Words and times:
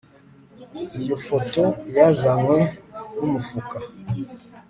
Iyo 1.01 1.15
foto 1.27 1.61
yazanwe 1.97 2.57
numufuka 3.15 3.77